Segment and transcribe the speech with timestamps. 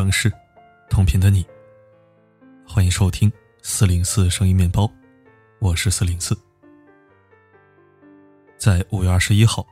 [0.00, 0.32] 城市，
[0.88, 1.46] 同频的你。
[2.66, 3.30] 欢迎收听
[3.60, 4.90] 四零四声音面包，
[5.58, 6.34] 我是四零四。
[8.56, 9.62] 在五月二十一号，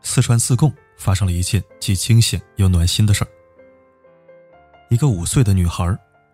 [0.00, 3.28] 四川自贡发生了一件既惊险又暖心的事儿。
[4.88, 5.84] 一个五岁的女孩，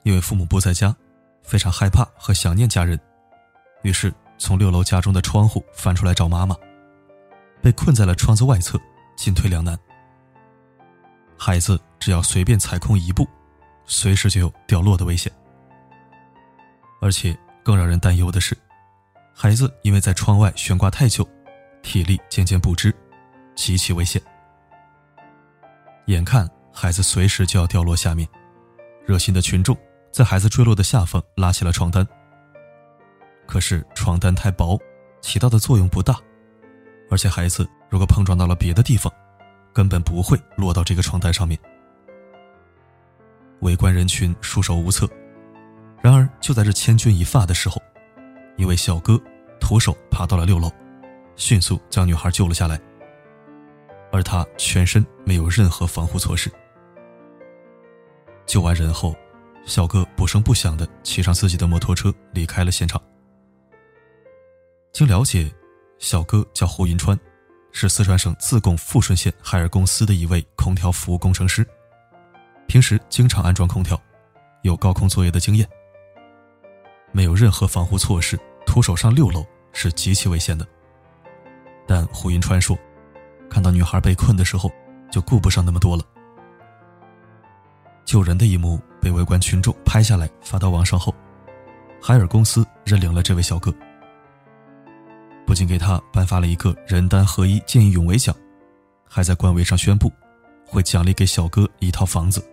[0.03, 0.95] 因为父母不在家，
[1.43, 3.01] 非常害怕和想念家人，
[3.81, 6.55] 于是从六楼家中的窗户翻出来找妈妈，
[7.63, 8.79] 被困在了窗子外侧，
[9.17, 9.75] 进退两难。
[11.39, 13.27] 孩子只要随便踩空一步，
[13.89, 15.33] 随时就有掉落的危险。
[17.01, 18.57] 而且更让人担忧的是，
[19.35, 21.29] 孩子因为在窗外悬挂太久，
[21.83, 22.95] 体力渐渐不支，
[23.57, 24.23] 极其危险。
[26.07, 28.29] 眼看孩子随时就要掉落下面，
[29.05, 29.77] 热心的群众
[30.13, 32.07] 在孩子坠落的下方拉起了床单。
[33.47, 34.79] 可是床单太薄，
[35.21, 36.17] 起到的作用不大，
[37.11, 39.13] 而且孩子如果碰撞到了别的地方。
[39.71, 41.57] 根本不会落到这个床单上面。
[43.61, 45.09] 围观人群束手无策。
[46.01, 47.83] 然而，就在这千钧一发的时候，
[48.57, 49.21] 一位小哥
[49.61, 50.71] 徒手爬到了六楼，
[51.37, 52.81] 迅速将女孩救了下来。
[54.11, 56.51] 而他全身没有任何防护措施。
[58.47, 59.15] 救完人后，
[59.67, 63.01] 小哥不声不响地骑上自己的摩托车离开了现场。
[64.93, 65.53] 经了解，
[65.99, 67.19] 小哥叫胡银川。
[67.71, 71.65] 是四川省自贡富顺县海尔公司的一位空调服务工程师，
[72.69, 73.99] 平时经常安装空调，
[74.61, 75.67] 有高空作业的经验。
[77.13, 80.69] 没有任何防护措施，徒手上六楼是极其危险的。
[81.87, 82.79] 但胡云川说，
[83.49, 84.71] 看到女孩被困的时候，
[85.11, 86.05] 就顾不上那么多了。
[88.05, 91.15] 救人的一幕被围观群众拍下来发到网上后，
[92.03, 93.75] 海尔公司认领了这位小哥。
[95.47, 98.37] 不仅给他颁发了一个人单合一见义勇为奖，
[99.09, 100.13] 还在官微上宣布，
[100.67, 102.47] 会奖励给小哥一套房子。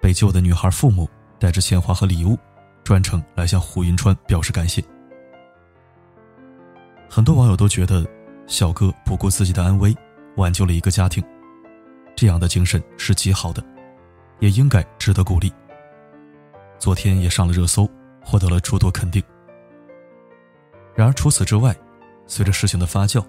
[0.00, 2.38] 被救的女孩父母带着鲜花和礼物，
[2.84, 4.82] 专程来向胡云川表示感谢。
[7.08, 8.06] 很多网友都觉得，
[8.46, 9.96] 小哥不顾自己的安危，
[10.36, 11.22] 挽救了一个家庭，
[12.14, 13.64] 这样的精神是极好的，
[14.40, 15.52] 也应该值得鼓励。
[16.78, 17.88] 昨天也上了热搜，
[18.24, 19.22] 获得了诸多肯定。
[20.94, 21.76] 然而除此之外，
[22.26, 23.24] 随着事情的发酵，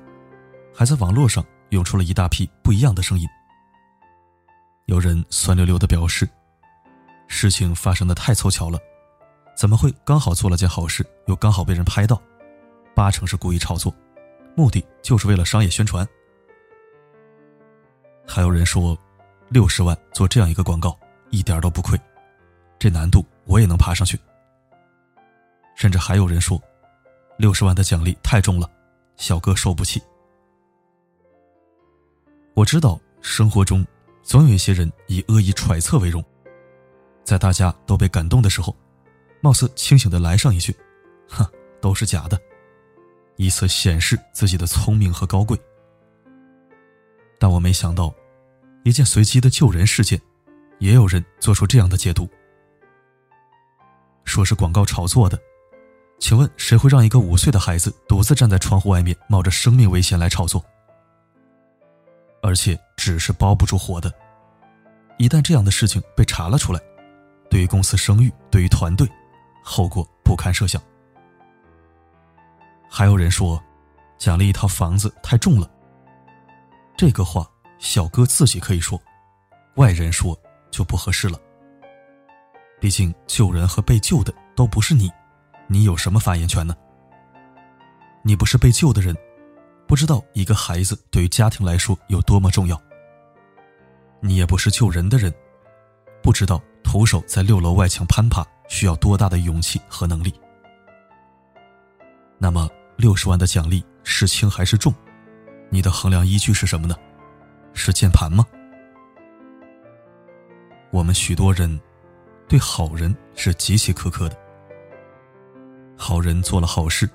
[0.74, 3.28] 还在网络上涌出了一大批不一样的声音。
[4.86, 6.28] 有人酸溜溜地表示
[7.30, 8.78] ：“事情发生的太凑巧了，
[9.56, 12.22] 怎么会刚好做了件好事，又刚好被人拍到？
[12.94, 13.96] 八成是故意炒作，
[14.56, 16.06] 目的就是为了商业宣传。”
[18.28, 18.98] 还有人说
[19.48, 21.98] ：“六十万做这样一个广告，一点都不亏，
[22.78, 24.20] 这难度我也能爬上去。”
[25.78, 26.62] 甚至还有人说。
[27.38, 28.70] 六十万的奖励太重了，
[29.16, 30.02] 小哥受不起。
[32.54, 33.88] 我知道生活中
[34.24, 36.22] 总有一些人以恶意揣测为荣，
[37.30, 38.76] 在大家都被感动的时候，
[39.40, 40.76] 貌似清醒的来上一句
[41.30, 41.46] ：“哼，
[41.80, 42.42] 都是假的”，
[43.38, 45.56] 以此显示自己的聪明和高贵。
[47.38, 48.12] 但我没想到，
[48.84, 50.20] 一件随机的救人事件，
[50.80, 52.28] 也有人做出这样的解读，
[54.26, 55.40] 说是广告炒作的。
[56.18, 60.66] 请问谁会让一个五岁的孩子独自站在窗户外面，冒着生命危险来炒作？
[62.42, 64.12] 而且纸是包不住火的，
[65.20, 66.82] 一旦这样的事情被查了出来，
[67.50, 69.10] 对于公司声誉，对于团队，
[69.64, 70.82] 后果不堪设想。
[72.90, 73.62] 还有人说，
[74.18, 75.70] 奖励一套房子太重了。
[76.96, 79.02] 这个话小哥自己可以说，
[79.76, 80.38] 外人说
[80.70, 81.40] 就不合适了。
[82.80, 85.12] 毕竟救人和被救的都不是你。
[85.68, 86.76] 你有什么发言权呢？
[88.24, 89.16] 你不是被救的人，
[89.88, 92.82] 不知道一个孩子对于家庭来说有多么重要。
[94.20, 95.34] 你也不是救人的人，
[96.22, 96.62] 不知道
[96.92, 100.34] 徒手在六楼外墙攀爬需要多大的勇气和能力。
[102.40, 102.68] 那么
[102.98, 104.92] 六十万的奖励是轻还是重？
[105.70, 106.96] 你的衡量依据是什么呢？
[107.76, 108.44] 是键盘吗？
[110.90, 111.80] 我们许多人
[112.48, 114.36] 对好人是极其苛刻的。
[115.96, 117.08] 好人做了好事，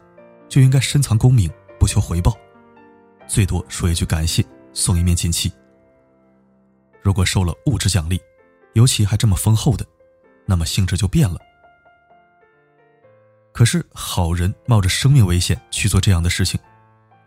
[0.49, 1.51] 就应该深藏功名，
[1.81, 2.33] 不求回报，
[3.27, 5.53] 最多说一句感谢，送一面锦旗。
[7.03, 8.21] 如果受了物质奖励，
[8.75, 9.85] 尤其还这么丰厚的，
[10.47, 11.41] 那么性质就变了。
[13.53, 16.61] 可是好人冒着生命危险去做这样的事情，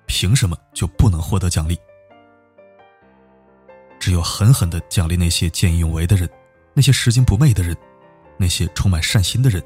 [0.05, 1.77] 凭什么就不能获得奖励？
[3.99, 6.29] 只有狠狠的奖励那些见义勇为的人，
[6.73, 7.75] 那些拾金不昧的人，
[8.37, 9.63] 那些充满善心的人。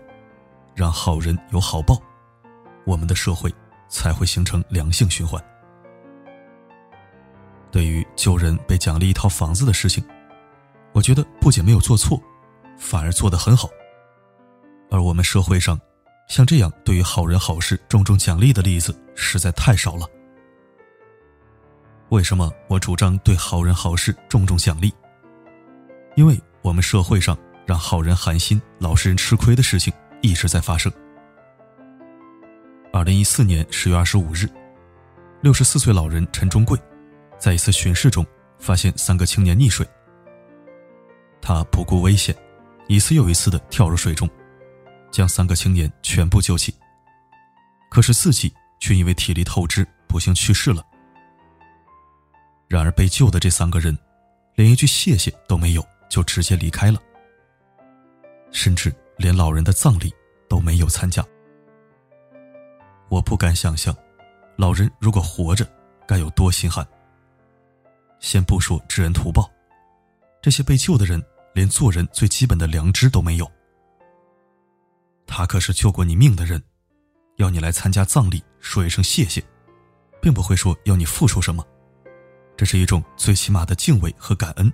[0.74, 2.02] 让好人有好报，
[2.86, 3.54] 我们的社会
[3.90, 5.44] 才会形成良性循环。
[7.70, 10.02] 对于救人被奖励一套房子的事情，
[10.94, 12.22] 我觉得不仅没有做错，
[12.78, 13.70] 反而做得很好。
[14.90, 15.80] 而我们社会上，
[16.28, 20.06] 像这样对于好人好事重重奖励的例子实在太少了。
[22.10, 24.94] 为什么我主张对好人好事重重奖励？
[26.16, 30.92] 因为我们社会上让好人寒心、老实人吃亏的事情一直在发生。
[32.92, 34.46] 二零一四年十月二十五日，
[35.40, 36.78] 六十四岁老人陈忠贵，
[37.40, 38.26] 在一次巡视中
[38.60, 39.88] 发现三个青年溺水，
[41.42, 42.36] 他不顾危险，
[42.88, 44.30] 一次又一次的跳入水中，
[45.12, 46.74] 将三个青年全部救起。
[47.90, 50.86] 可是自己却因为体力透支，不幸去世了。
[52.68, 53.98] 然而被救的这三个人，
[54.56, 57.02] 连一句谢谢都没有，就直接离开了，
[58.52, 60.14] 甚至连老人的葬礼
[60.48, 61.26] 都没有参加。
[63.10, 63.94] 我不敢想象，
[64.56, 65.68] 老人如果活着，
[66.08, 66.88] 该有多心寒。
[68.22, 69.52] 先不说知恩图报，
[70.42, 71.24] 这些被救的人
[71.54, 73.50] 连做人最基本的良知都没有。
[75.28, 76.62] 他可是救过你命的人，
[77.38, 79.44] 要你来参加葬礼，说一声谢谢，
[80.22, 81.66] 并不会说要你付出什么。
[82.58, 84.72] 这是一种最起码的敬畏和感恩。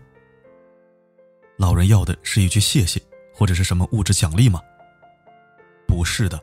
[1.58, 3.02] 老人要的是一句谢谢，
[3.34, 4.62] 或者是什么物质奖励吗？
[5.88, 6.42] 不是的，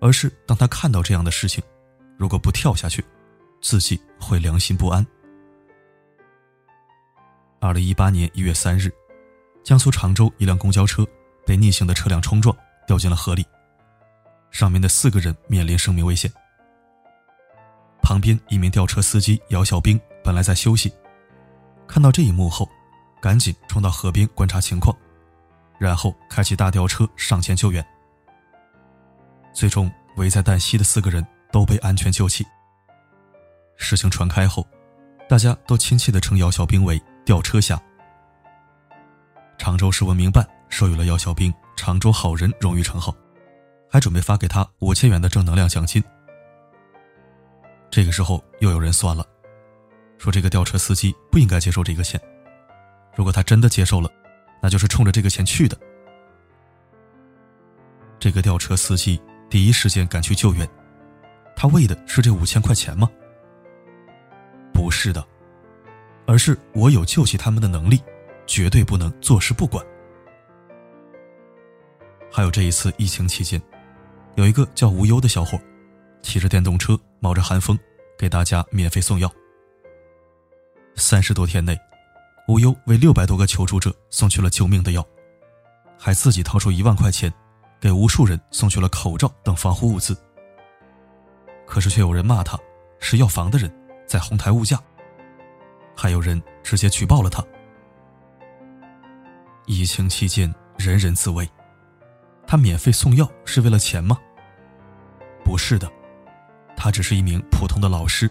[0.00, 1.62] 而是当他看到这样的事情，
[2.16, 3.04] 如果不跳下去，
[3.60, 5.06] 自己会良心不安。
[7.60, 8.92] 二零一八年一月三日，
[9.64, 11.06] 江苏常州一辆公交车
[11.44, 12.56] 被逆行的车辆冲撞，
[12.86, 13.44] 掉进了河里，
[14.50, 16.30] 上面的四个人面临生命危险。
[18.02, 20.00] 旁边一名吊车司机姚小兵。
[20.24, 20.92] 本来在休息，
[21.86, 22.68] 看到这一幕后，
[23.18, 24.94] 赶紧冲到河边观察情况，
[25.78, 27.82] 然后开启大吊车上前救援。
[29.54, 32.46] 最终，危在旦夕的四个人都被安全救起。
[33.76, 34.66] 事情传开后，
[35.30, 37.78] 大家都亲切地称姚小兵为“吊车下”。
[39.58, 43.14] 常州市文明办授予了姚小兵“常州好人”荣誉称号，
[43.92, 46.02] 还准备发给他五千元的正能量奖金。
[47.90, 49.22] 这个时候，又有人算了。
[50.16, 52.18] 说这个吊车司机不应该接受这个钱，
[53.14, 54.10] 如果他真的接受了，
[54.62, 55.78] 那就是冲着这个钱去的。
[58.18, 59.20] 这个吊车司机
[59.50, 60.66] 第一时间赶去救援，
[61.54, 63.06] 他为的是这五千块钱吗？
[64.72, 65.22] 不是的，
[66.28, 67.98] 而是我有救起他们的能力，
[68.46, 69.82] 绝对不能坐视不管。
[72.30, 73.60] 还有这一次疫情期间，
[74.34, 75.58] 有一个叫无忧的小伙，
[76.20, 77.78] 骑着电动车，冒着寒风，
[78.18, 79.32] 给大家免费送药。
[80.96, 81.74] 三十多天内，
[82.46, 85.02] 无忧为六百多个求助者送去了救命的药，
[85.96, 87.32] 还自己掏出一万块钱，
[87.80, 90.14] 给无数人送去了口罩等防护物资。
[91.66, 92.58] 可是却有人骂他
[93.00, 93.74] 是药房的人
[94.06, 94.78] 在哄抬物价，
[96.00, 97.44] 还有人直接举报了他。
[99.66, 101.50] 疫情期间人人自危，
[102.46, 104.16] 他免费送药是为了钱吗？
[105.44, 105.90] 不是的，
[106.76, 108.30] 他只是一名普通的老师。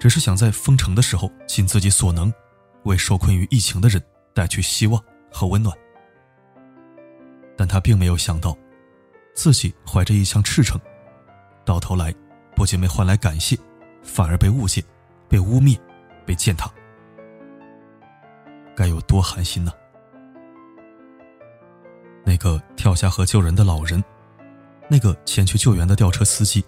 [0.00, 2.32] 只是想在封城的时候尽自己所能，
[2.84, 4.02] 为受困于疫情的人
[4.32, 5.76] 带去希望和温暖。
[7.54, 8.56] 但他并没有想到，
[9.34, 10.80] 自己怀着一腔赤诚，
[11.66, 12.14] 到头来
[12.56, 13.58] 不仅没换来感谢，
[14.02, 14.82] 反而被误解、
[15.28, 15.78] 被污蔑、
[16.24, 16.70] 被践踏，
[18.78, 19.72] 该有多寒心呢？
[22.24, 24.00] 那个跳下河救人的老人，
[24.88, 26.64] 那个前去救援的吊车司机。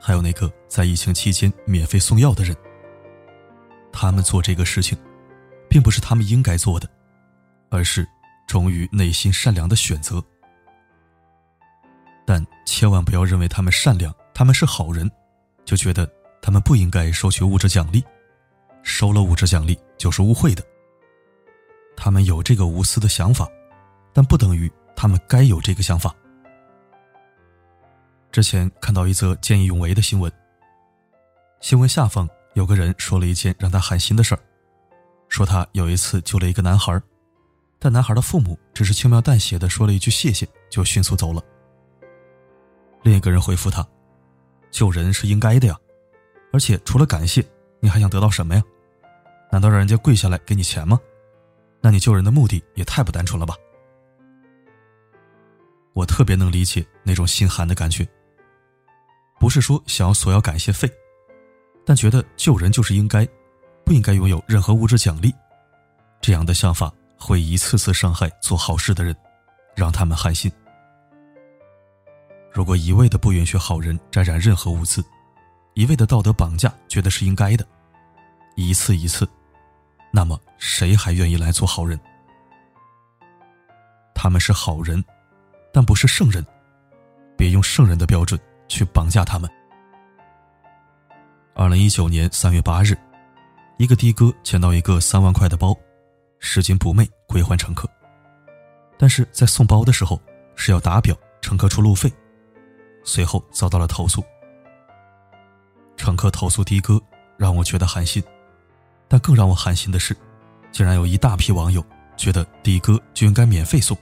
[0.00, 2.56] 还有那个在疫情期间免费送药的人，
[3.92, 4.96] 他们做这个事情，
[5.68, 6.88] 并不是他们应该做的，
[7.68, 8.06] 而是
[8.46, 10.22] 忠于内心善良的选择。
[12.24, 15.10] 但千万不要认为他们善良，他们是好人，
[15.64, 16.08] 就觉得
[16.40, 18.04] 他们不应该收取物质奖励，
[18.84, 20.62] 收了物质奖励就是污秽的。
[21.96, 23.48] 他们有这个无私的想法，
[24.12, 26.14] 但不等于他们该有这个想法。
[28.30, 30.30] 之前看到一则见义勇为的新闻，
[31.60, 34.40] 新闻下方有个人说了一件让他寒心的事儿，
[35.28, 37.00] 说他有一次救了一个男孩，
[37.78, 41.42] 但男孩的父母只是轻描淡写的说了一句谢谢，就迅速走了。
[43.02, 43.86] 另一个人回复他
[44.72, 45.78] ：“救人是应该的呀，
[46.52, 47.44] 而且除了感谢，
[47.78, 48.62] 你还想得到什么呀？
[49.52, 50.98] 难道让人家跪下来给你钱吗？
[51.84, 53.54] 那你救人的目的也太不单纯了吧？”
[55.92, 58.08] 我特别能理解那种心寒的感觉。
[59.38, 60.90] 不是说想要索要感谢费，
[61.84, 63.28] 但觉得救人就是应该，
[63.84, 65.30] 不应该拥有任何物质奖励，
[66.22, 69.14] 这样的想法会一次次伤害做好事的人，
[69.76, 70.50] 让他们寒心。
[72.50, 75.04] 如果一味的不允许好人沾染任何物资，
[75.74, 77.66] 一味的道德绑架，觉得是应该的，
[78.56, 79.28] 一次一次，
[80.16, 81.98] 那么谁还愿意来做好人？
[84.14, 85.04] 他们是好人，
[85.72, 86.46] 但不是圣人，
[87.36, 89.50] 别用圣人的标准去绑架他们。
[91.52, 92.96] 二零一九年三月八日，
[93.76, 95.76] 一个的哥捡到一个三万块的包，
[96.38, 97.90] 拾金不昧归还乘客，
[98.96, 100.22] 但是在送包的时候
[100.54, 102.08] 是要打表乘客出路费，
[103.02, 104.24] 随后遭到了投诉。
[105.96, 107.02] 乘客投诉的哥，
[107.36, 108.22] 让我觉得寒心，
[109.14, 110.12] 但更让我寒心的是，
[110.72, 111.80] 竟然有一大批网友
[112.16, 113.96] 觉得的哥就应该免费送。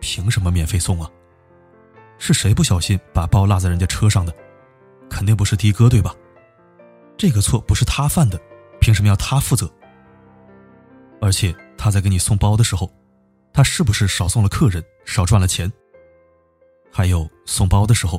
[0.00, 1.10] 凭什么免费送啊？
[2.16, 4.34] 是谁不小心把包落在人家车上的？
[5.10, 6.14] 肯定不是的哥对吧？
[7.18, 8.40] 这个错不是他犯的，
[8.80, 9.70] 凭什么要他负责？
[11.20, 12.90] 而且他在给你送包的时候，
[13.52, 15.70] 他是不是少送了客人，少赚了钱？
[16.90, 18.18] 还有送包的时候，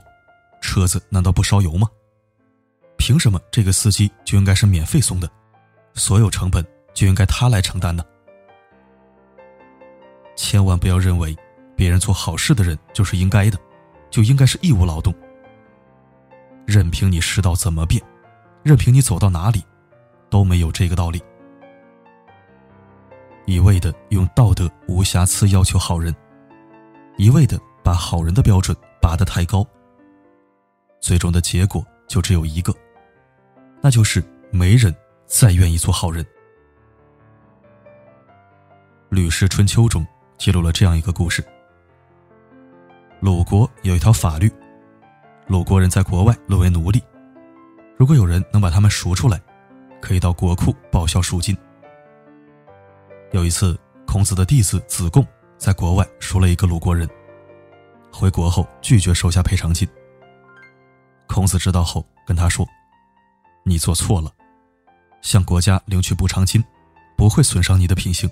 [0.61, 1.89] 车子难道不烧油吗？
[3.05, 5.29] 凭什么这个司机就应该是免费送的，
[5.93, 8.03] 所有成本就应该他来承担呢？
[10.35, 11.37] 千万不要认为
[11.75, 13.59] 别人做好事的人就是应该的，
[14.09, 15.13] 就应该是义务劳动。
[16.65, 18.01] 任凭你世道怎么变，
[18.63, 19.63] 任凭你走到哪里，
[20.27, 21.21] 都没有这个道理。
[23.45, 26.11] 一味的用道德无瑕疵要求好人，
[27.17, 29.63] 一味的把好人的标准拔得太高，
[30.99, 32.75] 最终的结果就只有一个，
[33.85, 34.91] 那就是没人
[35.27, 36.23] 再愿意做好人。
[39.09, 40.03] 《吕氏春秋》中
[40.39, 41.45] 记录了这样一个故事：
[43.19, 44.51] 鲁国有一条法律。
[45.45, 46.99] 鲁国人在国外沦为奴隶，
[47.95, 49.39] 如果有人能把他们赎出来，
[50.01, 51.55] 可以到国库报销赎金。
[53.33, 55.23] 有一次，孔子的弟子子贡
[55.59, 57.07] 在国外赎了一个鲁国人，
[58.11, 59.87] 回国后拒绝收下赔偿金。
[61.27, 62.67] 孔子知道后跟他说
[63.67, 64.31] ：“你做错了，
[65.21, 66.63] 向国家领取补偿金，
[67.17, 68.29] 不会损伤你的品性，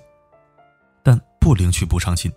[1.02, 2.32] 但不领取补偿金，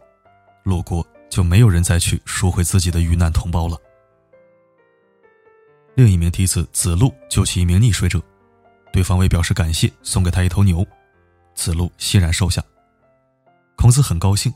[0.63, 3.77] 鲁国就没有人再去赎回自己的遇难同胞了。”
[5.93, 8.19] 另一名弟子子路救起一名溺水者，
[8.91, 10.83] 对方为表示感谢，送给他一头牛，
[11.53, 12.63] 子路欣然收下。
[13.75, 14.51] 孔子很高兴，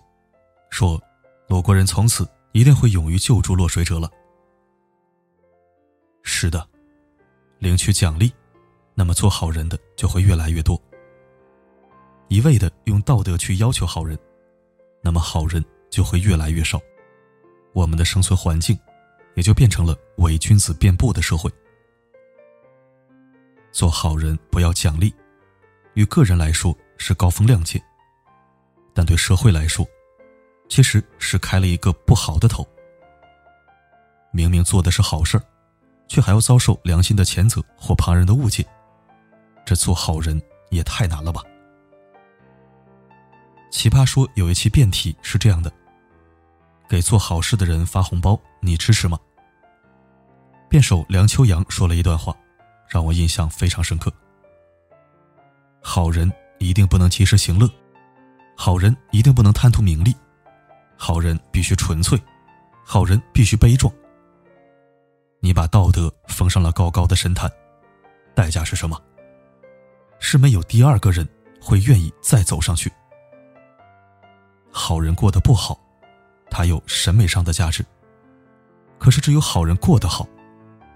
[0.72, 1.00] 说
[1.48, 4.10] ：“鲁国人从此一定会勇于救助落水者了。”
[6.24, 6.68] 是的，
[7.62, 8.30] 领取奖励，
[8.94, 10.78] 那么做好人的就会越来越多。
[12.28, 14.20] 一味的用道德去要求好人，
[15.02, 16.82] 那么好人就会越来越少，
[17.72, 18.78] 我们的生存环境。
[19.36, 21.50] 也就变成了伪君子遍布的社会。
[23.72, 25.16] 做好人不要奖励，
[25.94, 27.82] 与个人来说是高风亮节，
[28.94, 29.88] 但对社会来说，
[30.68, 32.68] 其实是开了一个不好的头。
[34.34, 35.44] 明明做的是好事儿，
[36.12, 38.66] 却还要遭受良心的谴责或旁人的误解，
[39.66, 41.42] 这做好人也太难了吧？
[43.72, 45.72] 奇葩说有一期辩题是这样的。
[46.90, 49.18] 给做好事的人发红包，你支持吗？
[50.68, 52.36] 辩手梁秋阳说了一段话，
[52.90, 54.12] 让我印象非常深刻。
[55.82, 57.70] 好人一定不能及时行乐，
[58.58, 60.14] 好人一定不能贪图名利，
[60.98, 62.22] 好人必须纯粹，
[62.84, 63.90] 好人必须悲壮。
[65.44, 67.52] 你把道德封上了高高的神坛，
[68.36, 69.02] 代价是什么？
[70.20, 71.28] 是没有第二个人
[71.60, 72.92] 会愿意再走上去。
[74.72, 75.78] 好人过得不好。
[76.54, 77.84] 他有审美上的价值，
[79.00, 80.28] 可是只有好人过得好，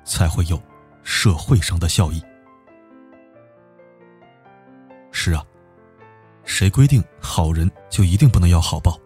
[0.03, 0.61] 才会有
[1.01, 2.21] 社会上的效益。
[5.13, 5.43] 是啊，
[6.43, 8.99] 谁规定好人就一定不能要好报，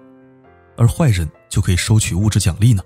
[0.75, 2.81] 而坏人就可以收取物质奖励呢？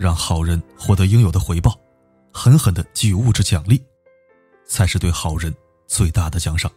[0.00, 1.78] 让好人获得应有的回报，
[2.32, 3.80] 狠狠的给予物质奖励，
[4.66, 5.54] 才是对好人
[5.86, 6.72] 最大的奖赏。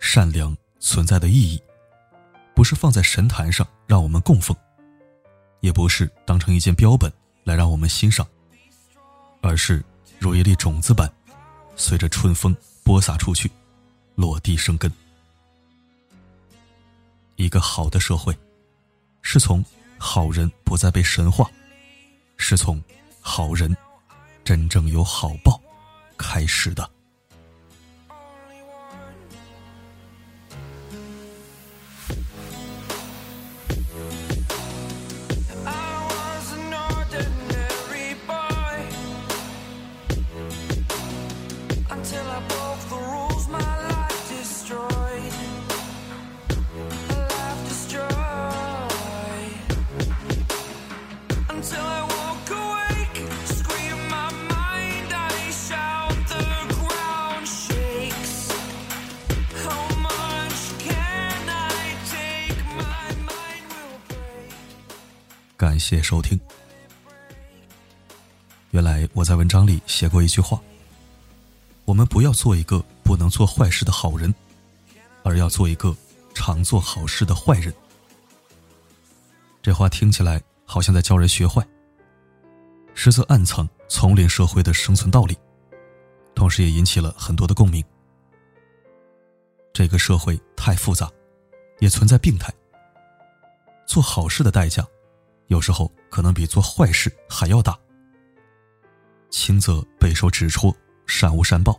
[0.00, 0.56] 善良。
[0.80, 1.60] 存在的意义，
[2.54, 4.56] 不是放在神坛上让我们供奉，
[5.58, 8.24] 也不是当成一件标本来让我们欣赏，
[9.42, 9.84] 而是
[10.20, 11.12] 如一粒种子般，
[11.74, 13.50] 随着春风播撒出去，
[14.14, 14.90] 落地生根。
[17.34, 18.32] 一个好的社会，
[19.20, 19.64] 是从
[19.98, 21.50] 好人不再被神化，
[22.36, 22.82] 是从
[23.20, 23.76] 好人
[24.44, 25.60] 真正有好报
[26.16, 26.88] 开始的。
[65.58, 66.38] 感谢收听。
[68.70, 70.62] 原来我在文章里写过一句话：
[71.84, 74.32] 我们不要做一个不能做坏事的好人，
[75.24, 75.92] 而要做一个
[76.32, 77.74] 常做好事的坏人。
[79.60, 81.66] 这话听起来好像在教人学坏，
[82.94, 85.36] 实则暗藏丛林社会的生存道理，
[86.36, 87.84] 同时也引起了很多的共鸣。
[89.72, 91.10] 这个社会太复杂，
[91.80, 92.54] 也存在病态。
[93.88, 94.86] 做好事的代价，
[95.48, 97.78] 有时候可能比做坏事还要大。
[99.30, 100.74] 轻则备受指戳，
[101.06, 101.74] 善无善报；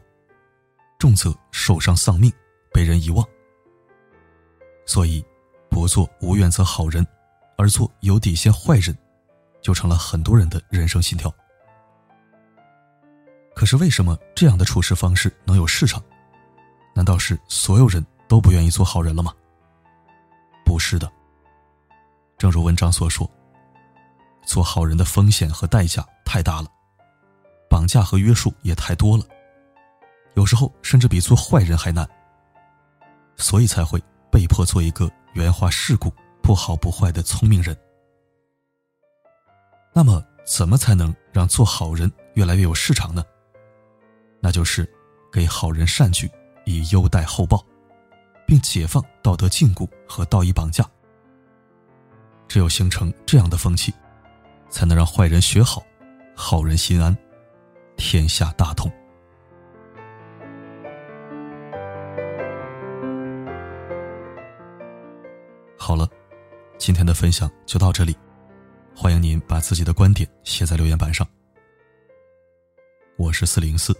[0.99, 2.31] 重则受伤丧命，
[2.71, 3.27] 被人遗忘。
[4.85, 5.23] 所以，
[5.69, 7.05] 不做无原则好人，
[7.57, 8.95] 而做有底线坏人，
[9.61, 11.33] 就成了很多人的人生信条。
[13.55, 16.03] 可是，为什么这样的处事方式能有市场？
[16.95, 19.33] 难道是所有人都不愿意做好人了吗？
[20.65, 21.11] 不是的。
[22.37, 23.29] 正如文章所说，
[24.49, 26.67] 做好人的风险和代价太大了，
[27.69, 29.23] 绑架和约束也太多了，
[30.33, 32.09] 有时候甚至比做坏人还难，
[33.37, 34.01] 所以才会
[34.31, 37.77] 被迫做一个圆滑世故、不好不坏的聪明人。
[39.93, 43.23] 那么，怎么才能让做好人越来越有市场呢？
[44.41, 44.91] 那就是
[45.31, 46.27] 给好人善举，
[46.65, 47.63] 以优待厚报，
[48.47, 50.83] 并解放道德禁锢和道义绑架。
[52.47, 53.93] 只有形成这样的风气，
[54.69, 55.83] 才能让坏人学好，
[56.35, 57.15] 好人心安，
[57.97, 58.91] 天下大同。
[65.77, 66.07] 好了，
[66.77, 68.15] 今天的分享就到这里，
[68.95, 71.27] 欢迎您把自己的观点写在留言板上。
[73.17, 73.93] 我是四零四，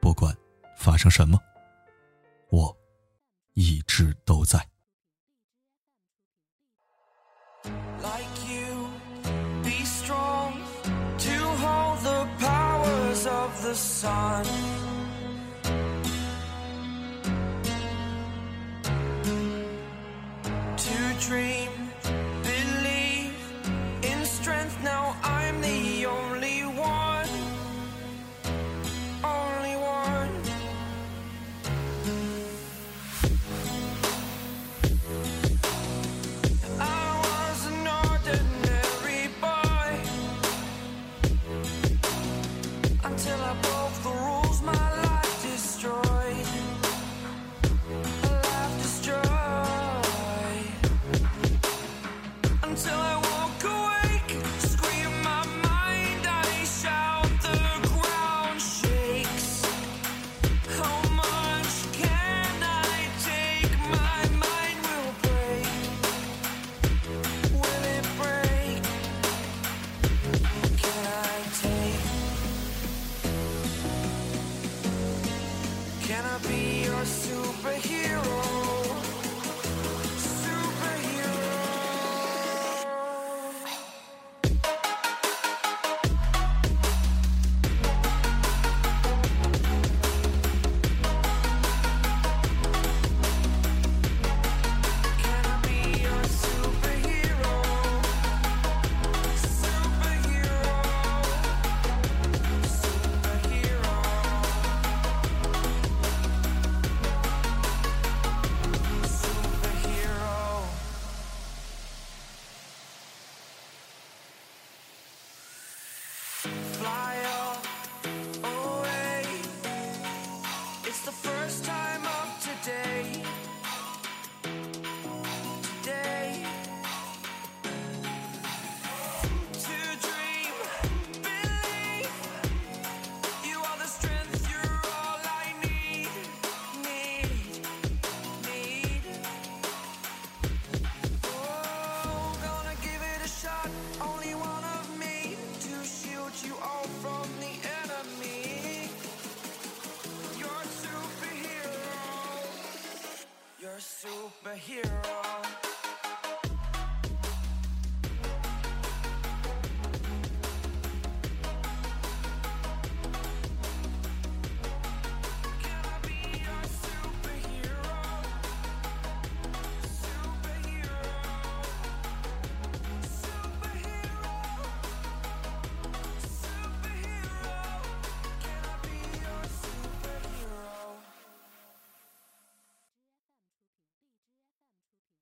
[0.00, 0.34] 不管
[0.76, 1.38] 发生什么，
[2.48, 2.74] 我
[3.52, 4.71] 一直都在。
[13.74, 14.44] Sun.
[20.76, 21.61] To dream,